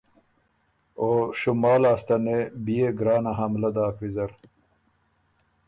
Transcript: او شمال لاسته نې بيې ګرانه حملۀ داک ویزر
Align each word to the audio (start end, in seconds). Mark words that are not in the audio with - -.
او 0.99 1.07
شمال 1.39 1.79
لاسته 1.83 2.15
نې 2.25 2.37
بيې 2.65 2.87
ګرانه 2.99 3.31
حملۀ 3.39 3.69
داک 3.75 3.95
ویزر 4.01 4.31